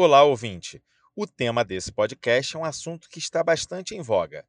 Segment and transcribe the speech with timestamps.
[0.00, 0.80] Olá, ouvinte!
[1.16, 4.46] O tema desse podcast é um assunto que está bastante em voga,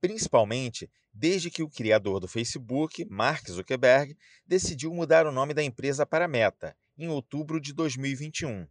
[0.00, 6.04] principalmente desde que o criador do Facebook, Mark Zuckerberg, decidiu mudar o nome da empresa
[6.04, 8.66] para Meta, em outubro de 2021.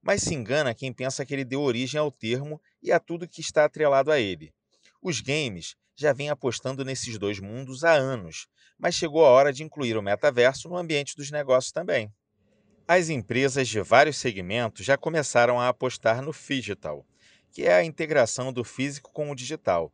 [0.00, 3.40] Mas se engana quem pensa que ele deu origem ao termo e a tudo que
[3.40, 4.54] está atrelado a ele.
[5.02, 8.46] Os games já vêm apostando nesses dois mundos há anos,
[8.78, 12.14] mas chegou a hora de incluir o metaverso no ambiente dos negócios também.
[12.86, 17.06] As empresas de vários segmentos já começaram a apostar no digital,
[17.52, 19.92] que é a integração do físico com o digital.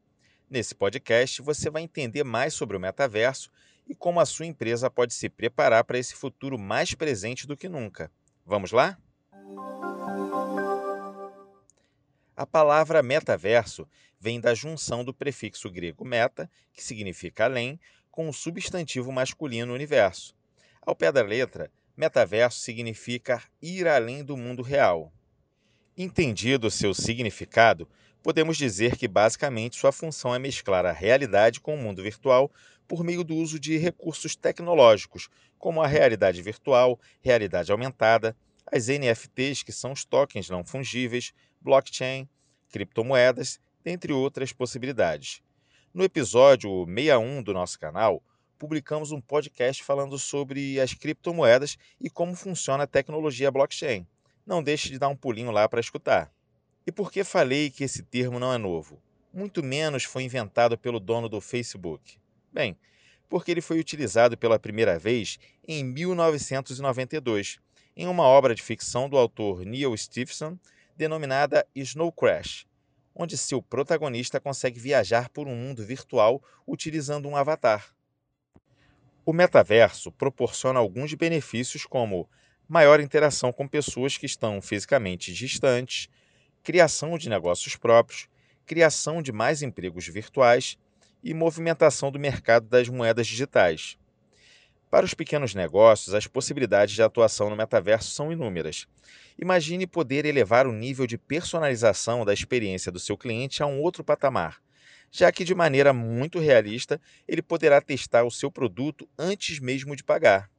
[0.49, 3.51] Nesse podcast, você vai entender mais sobre o metaverso
[3.87, 7.69] e como a sua empresa pode se preparar para esse futuro mais presente do que
[7.69, 8.11] nunca.
[8.45, 8.99] Vamos lá?
[12.35, 13.87] A palavra metaverso
[14.19, 17.79] vem da junção do prefixo grego meta, que significa além,
[18.11, 20.35] com o substantivo masculino universo.
[20.81, 25.13] Ao pé da letra, metaverso significa ir além do mundo real.
[25.97, 27.89] Entendido seu significado,
[28.23, 32.53] podemos dizer que basicamente sua função é mesclar a realidade com o mundo virtual
[32.87, 38.37] por meio do uso de recursos tecnológicos, como a realidade virtual, realidade aumentada,
[38.71, 42.29] as NFTs, que são os tokens não fungíveis, blockchain,
[42.71, 45.43] criptomoedas, dentre outras possibilidades.
[45.93, 48.23] No episódio 61 do nosso canal,
[48.59, 54.07] publicamos um podcast falando sobre as criptomoedas e como funciona a tecnologia blockchain.
[54.45, 56.33] Não deixe de dar um pulinho lá para escutar.
[56.87, 59.01] E por que falei que esse termo não é novo?
[59.33, 62.19] Muito menos foi inventado pelo dono do Facebook.
[62.53, 62.77] Bem,
[63.29, 67.59] porque ele foi utilizado pela primeira vez em 1992,
[67.95, 70.59] em uma obra de ficção do autor Neil Stephenson,
[70.97, 72.67] denominada Snow Crash,
[73.15, 77.95] onde seu protagonista consegue viajar por um mundo virtual utilizando um avatar.
[79.29, 82.27] O metaverso proporciona alguns benefícios, como
[82.67, 86.09] maior interação com pessoas que estão fisicamente distantes,
[86.63, 88.27] criação de negócios próprios,
[88.65, 90.79] criação de mais empregos virtuais
[91.23, 93.99] e movimentação do mercado das moedas digitais.
[94.91, 98.87] Para os pequenos negócios, as possibilidades de atuação no metaverso são inúmeras.
[99.39, 104.03] Imagine poder elevar o nível de personalização da experiência do seu cliente a um outro
[104.03, 104.57] patamar
[105.11, 110.05] já que de maneira muito realista ele poderá testar o seu produto antes mesmo de
[110.05, 110.51] pagar.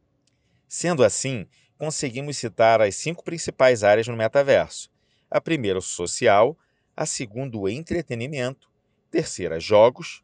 [0.67, 4.89] Sendo assim, conseguimos citar as cinco principais áreas no metaverso:
[5.29, 6.57] a primeira, o social,
[6.95, 8.69] a segunda, o entretenimento,
[9.09, 10.23] terceira, jogos,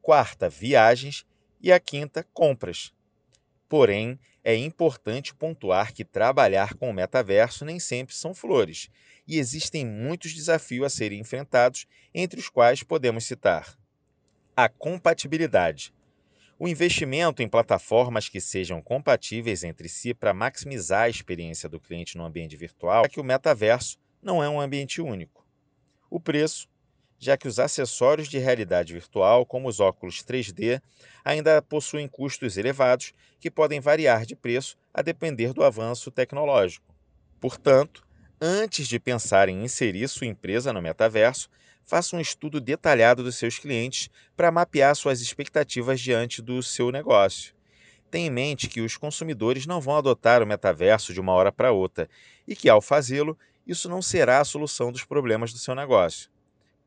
[0.00, 1.26] quarta, viagens.
[1.60, 2.92] E a quinta, compras.
[3.70, 8.90] Porém, é importante pontuar que trabalhar com o metaverso nem sempre são flores,
[9.26, 13.76] e existem muitos desafios a serem enfrentados, entre os quais podemos citar
[14.56, 15.92] a compatibilidade.
[16.58, 22.16] O investimento em plataformas que sejam compatíveis entre si para maximizar a experiência do cliente
[22.16, 25.44] no ambiente virtual, é que o metaverso não é um ambiente único.
[26.08, 26.68] O preço,
[27.18, 30.80] já que os acessórios de realidade virtual, como os óculos 3D,
[31.24, 36.94] ainda possuem custos elevados que podem variar de preço a depender do avanço tecnológico.
[37.40, 38.06] Portanto,
[38.40, 41.48] antes de pensar em inserir sua empresa no metaverso,
[41.84, 47.54] faça um estudo detalhado dos seus clientes para mapear suas expectativas diante do seu negócio.
[48.10, 51.72] Tenha em mente que os consumidores não vão adotar o metaverso de uma hora para
[51.72, 52.08] outra
[52.46, 56.30] e que, ao fazê-lo, isso não será a solução dos problemas do seu negócio.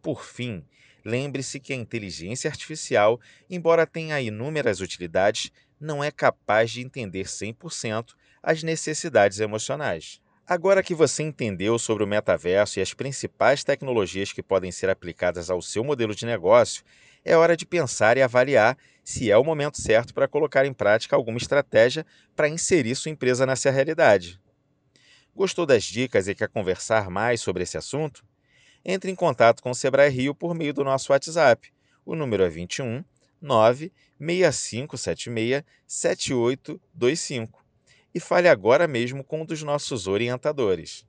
[0.01, 0.63] Por fim,
[1.03, 3.19] lembre-se que a inteligência artificial,
[3.49, 10.21] embora tenha inúmeras utilidades, não é capaz de entender 100% as necessidades emocionais.
[10.49, 15.49] Agora que você entendeu sobre o metaverso e as principais tecnologias que podem ser aplicadas
[15.49, 16.85] ao seu modelo de negócio,
[17.25, 21.17] é hora de pensar e avaliar se é o momento certo para colocar em prática
[21.17, 24.39] alguma estratégia para inserir sua empresa nessa realidade.
[25.35, 28.23] Gostou das dicas e quer conversar mais sobre esse assunto?
[28.85, 31.73] Entre em contato com o Sebrae Rio por meio do nosso WhatsApp.
[32.05, 33.03] O número é 21
[33.41, 37.66] 96576 7825
[38.17, 41.05] e fale agora mesmo com um dos nossos orientadores.